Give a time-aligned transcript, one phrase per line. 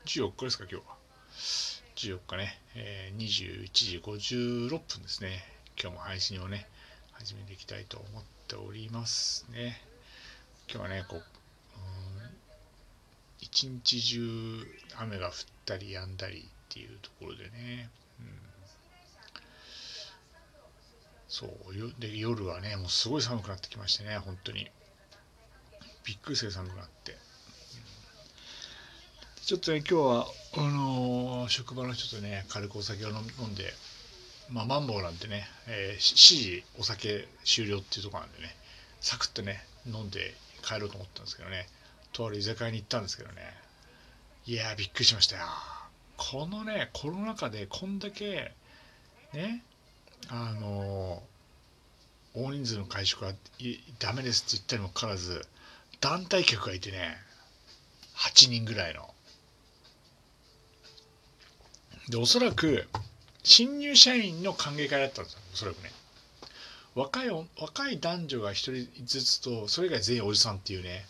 [0.04, 0.98] 14日ですか、今日は。
[1.96, 5.42] 14日ね、えー、21時56分ですね。
[5.80, 6.68] 今日も配信をね、
[7.12, 9.80] 始めていきたいと思っておりますね。
[10.70, 11.24] 今日はね、こう、
[13.40, 14.66] 一日中
[14.98, 15.32] 雨が降っ
[15.64, 17.88] たり止んだりっていうところでね、
[18.20, 18.55] うん
[21.28, 24.70] そうで夜はねもうすごい寒くなってきましてね本当に。
[26.06, 27.16] びっくりする寒くなって、
[29.44, 30.26] ちょっとね今日は
[30.56, 33.64] あのー、職場の人とね軽くお酒を飲んで
[34.48, 36.14] まあマンボウなんてね、えー、7
[36.60, 38.54] 時お酒終了っていうとこなんでね
[39.00, 41.66] サクッとね飲んで帰ろうと思ったんですけどね
[42.12, 43.34] とある居酒屋に行ったんですけどね
[44.46, 45.42] いやびっくりしましたよ。
[46.16, 48.52] このねコロナ禍でこんだけ
[49.32, 49.64] ね
[50.28, 51.22] あの
[52.34, 53.32] 大人数の会食は
[53.98, 55.46] ダメですって言ったにもかかわらず
[56.00, 57.16] 団体客がいてね
[58.16, 59.10] 8人ぐらいの。
[62.08, 62.86] でおそらく
[63.42, 65.90] 新入社員の歓迎会だったんですよおそらくね。
[66.94, 71.04] 若い若い男女が1人ずつとそれ以外全員おじさんっていうね。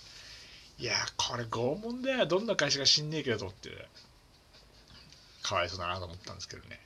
[0.79, 2.27] いやこれ拷問だよ。
[2.27, 3.45] どんな会社が死んねえけどと。
[3.47, 3.71] 思って
[5.43, 6.86] かわいそうだなと思ったんですけどね。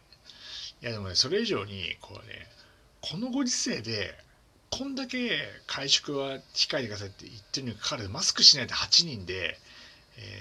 [0.83, 2.47] いやでもねそれ以上にこうね
[3.01, 4.15] このご時世で
[4.71, 9.59] こんだけ会食は控えてくださいって言ってるのにもかかわらずマスクしないで8人で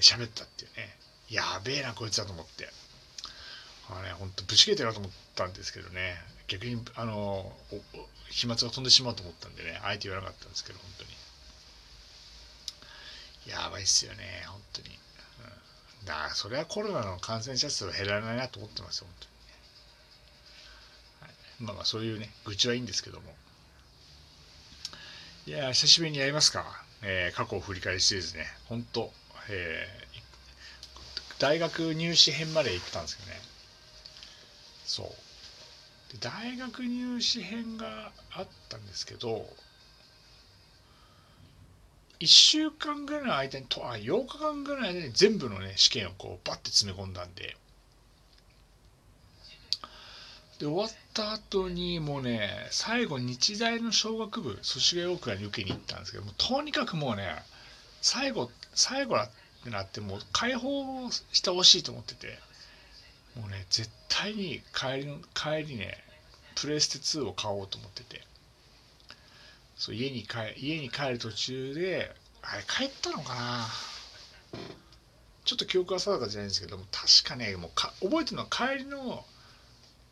[0.01, 0.95] 喋、えー、ったっていうね。
[1.29, 2.67] やべえなこいつだと思って。
[3.89, 6.15] あね本当ぶち切れてるなと思ったんですけどね。
[6.47, 7.51] 逆にあの
[8.29, 9.79] 飛沫が飛んでしまうと思ったんでね。
[9.83, 11.09] あえて言わなかったんですけど本当に。
[13.47, 19.38] やばいっすよね本当に、うん、だからそれはコロナの感染者数は減らないなと思ってますよ本当に。
[21.59, 23.35] まあまあそういうね愚痴はいいんですけども。
[25.45, 26.63] いや久しぶりにやりますか、
[27.01, 28.45] えー、過去を振り返りシリーズね。
[28.65, 29.11] 本当
[29.49, 33.41] えー、大学入試編まで行ったんですけどね。
[34.85, 36.13] そう。
[36.13, 39.45] で大学入試編があったんですけど
[42.19, 47.55] 1週間ぐらいの間にとあ8日間ぐらいの間に全部のね試験をこうバッて詰め込んだんで。
[50.59, 57.43] で終わった後にもうね最後日大の小学部祖師ヶ谷大に受けに行ったんですけどもとにかくもうね
[58.01, 62.39] 最後最後だってなってもう解放してほしいと思ってて
[63.35, 65.97] もうね絶対に帰りの帰りね
[66.55, 68.23] プレステ2を買おうと思ってて。
[69.79, 73.65] そう家に帰家に帰る途中であれ帰ったのかな？
[75.45, 79.23] ちょっと記憶は定かじゃないんですけども確かねもうか覚えてるのは帰りの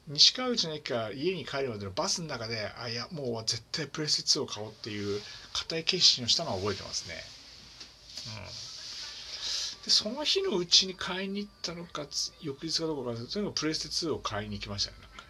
[0.07, 5.22] 西川口の駅から家に帰るまでのバスの中であいやもう絶対プレステ2を買おうっていう
[5.53, 7.16] 固い決心をしたのは覚えてますね。
[8.28, 12.06] うん、でその日のうちに買いに行ったのか
[12.41, 15.23] 翌日かどうかかとにかくプレステ2を買いに行きましたねなんかね、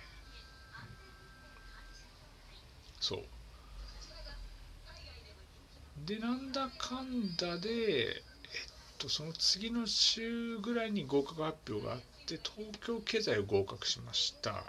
[2.99, 3.19] そう。
[6.05, 8.21] でなんだかんだでえっ
[8.99, 14.63] とその次の週ぐらいに合格発表があってで東京経済を合格しました、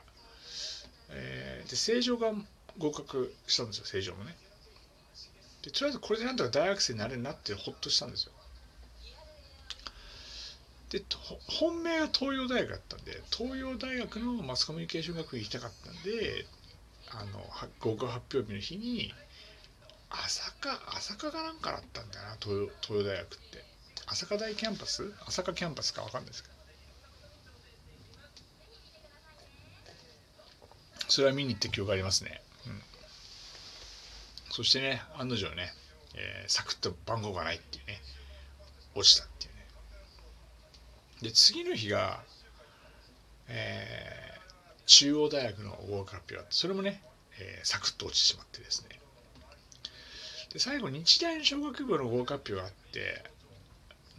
[1.10, 2.32] えー、で正常が
[2.78, 4.36] 合格したんですよ正常もね。
[5.62, 8.32] でとりあえずこれでなんとか大学生になれるなってほっとしたんですよ。
[10.90, 11.02] で
[11.48, 16.46] 本命が東洋大学だったんで東洋大学のマスコミュニケーション学院行きたかったんで
[17.10, 17.44] あの
[17.80, 19.12] 合格発表日の日に
[20.08, 23.64] 朝霞朝霞がなんかだったんだな東洋大学って。
[24.06, 25.12] 朝霞大キャンパス？
[25.26, 26.57] 朝霞キャンパスか分かんないですけど。
[31.08, 32.40] それは見に行った記憶ありますね。
[32.66, 32.82] うん、
[34.50, 35.72] そしてね、案の定ね、
[36.14, 38.00] えー、サクッと番号がないっていうね、
[38.94, 39.66] 落ちたっていうね。
[41.22, 42.22] で、次の日が、
[43.48, 47.02] えー、中央大学の合格発表、それもね、
[47.40, 49.00] えー、サクッと落ちてしまってですね。
[50.52, 53.24] で、最後、日大の小学部の合格発表があって、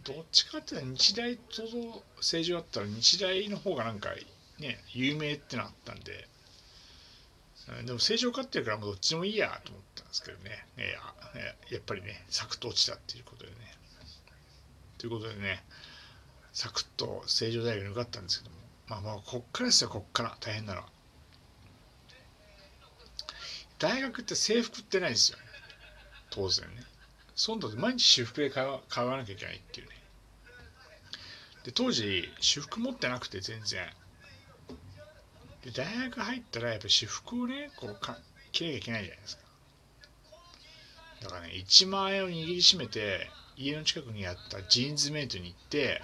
[0.04, 4.10] どっちかっていうと日大と正常だったら日大の方がなんか
[4.58, 6.28] ね、有名ってなったんで、
[7.84, 13.56] でも正常勝ってるからもうどっちもいいやと思ったんですけどね、えー、やっぱりね、サクッと落ちたっていうことでね。
[14.98, 15.62] ということでね、
[16.52, 20.88] サクッと成城大学に受かったんですけども、まあまあ、こっからですよ、こっから、大変なのは。
[23.78, 25.44] 大学って制服ってないですよね。
[26.30, 26.82] 当然ね。
[27.34, 29.94] そんな毎日私服で買わ買わなきゃいけないっていうね。
[31.64, 33.88] で、当時、私服持ってなくて全然。
[35.64, 38.18] で大学入ったらやっぱ私服をねこうか
[38.52, 39.42] 着なきゃいけないじゃないですか。
[41.22, 46.02] だからね1万円を握りしめて家の近くにあったジーンズメイトに行って、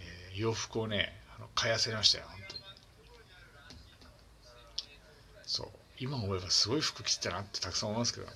[0.00, 2.62] えー洋服をねあの買い漁りましたよ本当に。
[5.46, 5.68] そう。
[5.98, 8.26] 今思えばすごい服着てたなってたくさん思いますけど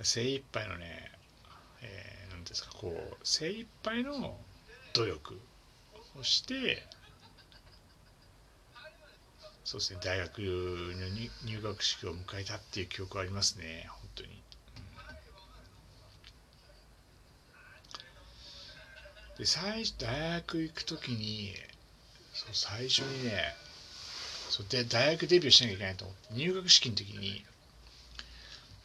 [0.00, 1.12] 精一杯のね、
[1.82, 4.36] えー、なんですかこう精一杯の
[4.94, 5.40] 努力
[6.18, 6.82] をして
[9.72, 10.00] そうですね。
[10.04, 11.08] 大学の
[11.46, 13.86] 入学式を迎えたっていう記憶はありますね。
[13.88, 14.42] 本当に、
[19.38, 21.54] で最初大学行く時に
[22.34, 23.54] そう最初にね
[24.50, 27.42] そうで大学デビューしなきゃいけないと思って入学式の時に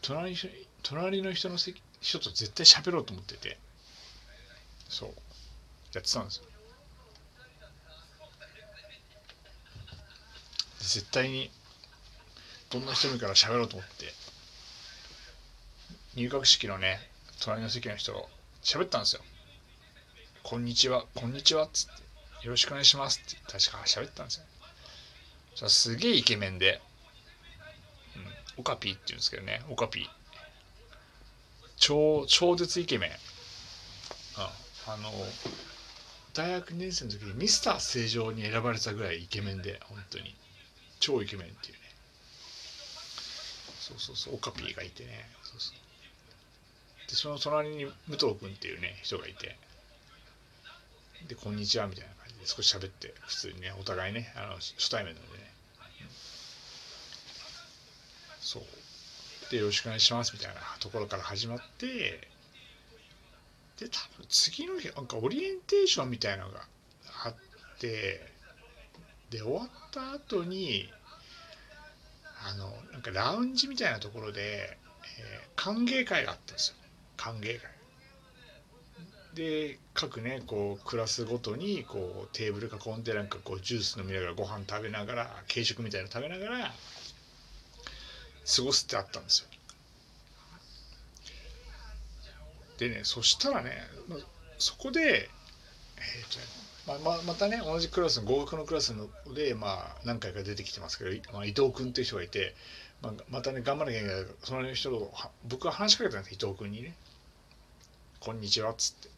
[0.02, 0.38] 隣
[0.84, 3.58] 隣の人の席人と絶対喋ろうと思ってて
[4.88, 5.10] そう
[5.94, 6.47] やってたんですよ。
[10.88, 11.52] 絶対に
[12.70, 14.06] どんな人もから喋ろうと思って
[16.16, 17.00] 入学式のね
[17.42, 18.30] 隣の席の人と
[18.64, 19.22] 喋ったんですよ
[20.44, 21.92] 「こんにちはこんにちは」っつって
[22.48, 24.46] 「よろしくお願いします」って確か喋ったんですよ。
[25.52, 26.82] そしたらすげえイケメンで、
[28.16, 30.10] うん、オカピーって言うんですけどねオカピー。
[31.76, 33.14] 超超絶イケメン、うん、
[34.94, 35.12] あの
[36.34, 40.36] 大学2年生の時にミスター正常に選ばれたぐらいイケメンで本当に。
[41.00, 41.80] 超イケメンっていうね。
[43.80, 45.30] そうそうそうオカピーがいてね。
[45.44, 47.10] そうそう。
[47.10, 49.58] でその隣に武藤君っていうね人がいて。
[51.28, 55.52] で「こんにちは」みたいな感じで少し喋って普通にねお互いねあの初対面なんでね。
[58.40, 58.64] そう。
[59.50, 62.28] でよろしくお願いしますみたいなところから始まって
[63.80, 66.68] で多分次の日なんかオリエンテーションみたいなのが
[67.24, 67.36] あっ
[67.80, 68.37] て
[69.30, 70.92] で終わった後に
[72.46, 74.78] あのなんかラウンジみたいなところで、
[75.20, 76.76] えー歓迎会があったんですよ。
[77.18, 77.60] 歓迎会。
[79.34, 86.72] で各ねこうクラスごとにこうテーブル囲んでなんかこうジュース飲みながらご飯食べながら軽食みたいなの食べながら
[88.56, 89.48] 過ごすってあったんですよ。
[92.78, 93.72] でねそしたらね、
[94.60, 102.56] そこで、えーとねまあま、またね同じクラスの合格のクラスので、まあ、何回か出てきてますけど、まあ、伊藤君っていう人がいて、
[103.02, 106.96] まあ、またね頑張らなきゃいけないその人とは僕は話しかけたんです伊藤君にね
[108.22, 109.10] 「こんにちは」っつって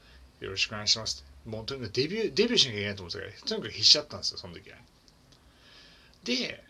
[0.44, 1.28] 「よろしくお願いします」って。
[1.48, 4.76] もうとにかくデビューデビューしなきゃいけないと思ってたからとにかく必死だったんですよその時は
[6.24, 6.64] で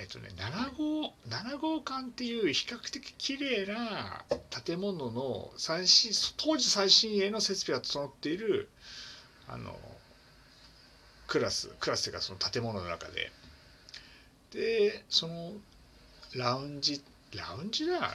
[0.00, 4.24] えっとね7号7号館っていう比較的綺麗な
[4.64, 8.70] 建物の最新当時最新鋭の設備が整っている
[9.46, 9.78] あの
[11.26, 13.30] クラスクラスというかその建物の中で。
[14.52, 15.52] でその
[16.34, 17.00] ラウンジ
[17.36, 18.14] ラウンジだよな、うん、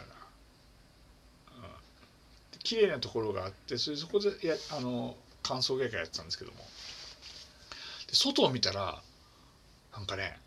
[2.60, 6.58] 綺麗なところがあってそれそこでやあの歓送迎会やってたんですけども。
[8.08, 9.02] で外を見たら
[9.96, 10.38] なんかね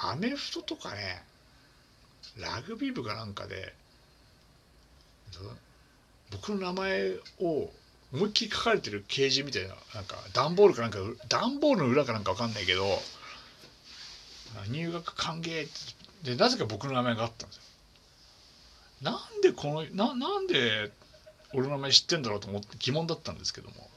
[0.00, 1.22] アメフトとかね
[2.38, 3.74] ラグビー部かなんかで
[6.30, 7.70] 僕の名前を
[8.12, 10.98] 思いっきり書かれてる掲示みたいななんか段ボールかなんか
[11.28, 12.84] 段ボールの裏かなんか分かんないけど
[14.70, 15.68] 入学歓迎
[16.24, 17.62] でなぜか僕の名前があったんですよ。
[19.02, 20.90] なんでこのななんで
[21.52, 23.88] 俺の名前知ってんだろうと思って疑問だったんですけども。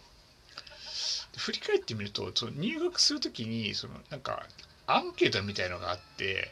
[1.38, 4.46] 振り返ってみるとその入学する時にそのなんか
[4.96, 6.52] アンケートみたいのがあって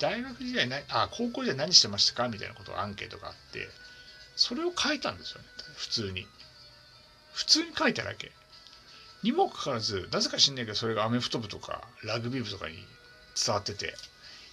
[0.00, 2.28] 大学時代なあ高校時代何してましたか？
[2.28, 3.68] みたいなことアンケートがあって
[4.36, 5.46] それを書いたんですよね。
[5.76, 6.26] 普通に。
[7.32, 8.32] 普通に書いただけ。
[9.22, 12.74] にもかかわらずなぜか知んないけどそれがアメフト部とかラグビー部とかに
[13.34, 13.94] 伝わってて。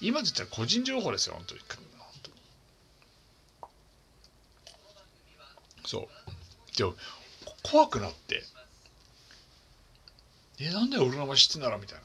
[0.04, 1.62] 今で言ったら個人情報ですよ本当に。
[1.62, 1.78] 本
[2.24, 2.32] 当。
[2.32, 2.38] に
[5.86, 6.78] そう。
[6.78, 6.96] でも
[7.62, 8.44] 怖くなって。
[10.60, 12.04] えなんで俺の名前知ってんだろみたいな。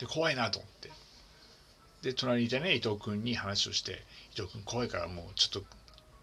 [0.00, 0.90] で怖いなと思って。
[2.02, 4.02] で隣にいたね伊藤君に話をして
[4.34, 5.68] 伊藤君怖いからもうちょっと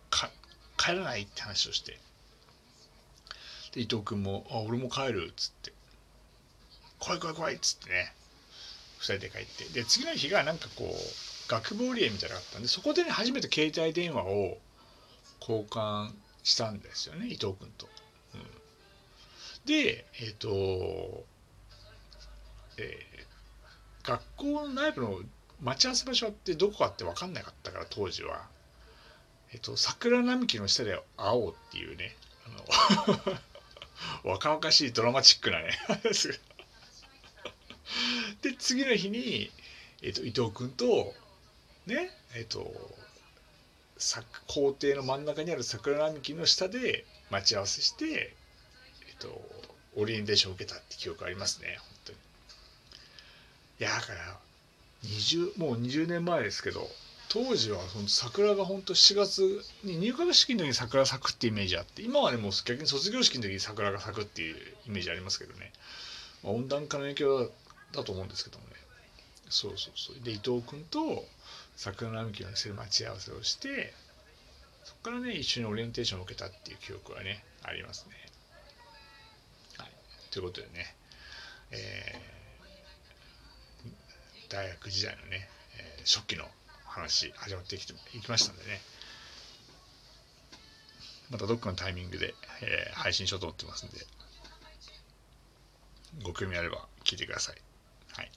[0.10, 0.31] か
[0.75, 2.00] 帰らないって話をして。
[3.74, 5.72] で伊藤君も「あ俺も帰る」っつって
[6.98, 8.13] 「怖い怖い怖い」っつってね。
[9.00, 9.65] 2人で帰って。
[9.65, 14.57] で次の日がなんかこう学部リエみたいなのがあったんでそこでね初めて携帯電話を
[15.39, 16.12] 交換
[16.43, 17.88] したんですよね伊藤君と。
[18.34, 18.41] うん、
[19.65, 21.25] でえっ、と
[22.77, 23.26] えー、
[24.08, 25.20] 学校の内部の
[25.62, 28.48] 待ち合わせ場所ってどこかって分かんなかったから当時は、
[29.52, 32.50] えっと、桜並木の下で会おうっていうねあ
[34.24, 35.78] の 若々しいドラマチックなね
[38.42, 39.52] で次の日に、
[40.02, 41.14] えーと、伊藤君と
[41.86, 42.74] ねえっ、と
[44.48, 48.36] 校庭の真ん中にある桜並木の下で待ち合わせして、
[49.08, 49.42] えっ、と、
[49.96, 51.80] オリエンテーションを受けたって記憶ありますね。
[51.80, 51.97] 本
[53.79, 54.39] いやだから
[55.03, 56.88] 20もう20年前ですけど
[57.29, 64.55] 当時はその桜が本当7月に入学式の時に桜咲くってイメージあって今はねもう逆に卒業式の時に桜が咲くっていう
[64.88, 65.74] イメージありますけどね、
[66.43, 67.51] まあ、温暖化の影響
[67.93, 68.72] だと思うんですけどもね。
[69.50, 70.24] そうそうそう。
[70.24, 71.25] で伊藤君と
[71.75, 73.93] 桜並木のせ待ち合わせをして
[74.84, 78.15] そこからね一緒にオリエンテーションを受けたっていう記憶はねありますね。
[79.77, 79.91] はい、
[80.31, 80.96] ということでね、
[81.72, 82.38] えー、
[84.50, 86.46] 大学時代のね、えー、初期の
[86.86, 88.82] 話始まってきていきましたんでね
[91.30, 93.98] またどっかのタイミングで、えー、配信しようと思ってますんで
[96.24, 97.56] ご興味あれば聞いてください。
[98.13, 98.32] はい。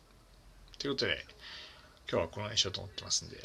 [0.79, 1.25] ということで、
[2.11, 3.37] 今日はこの辺にしようと思ってますんで、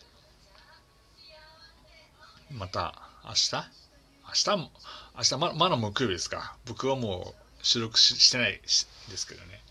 [2.51, 3.55] また明日？
[4.27, 4.72] 明日も、
[5.15, 6.57] 明日ままだ木曜日ですか。
[6.65, 8.88] 僕はもう収録してないです
[9.25, 9.62] けどね、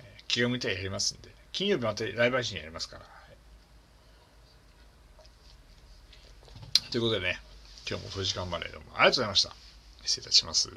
[0.00, 3.04] えー、気が向いたらやりますんで、金曜日またライブ配信やりますから。
[6.90, 7.38] ということでね、
[7.88, 9.54] 今日もお時間までどうもありがとうございました。
[10.04, 10.68] 失礼いたします。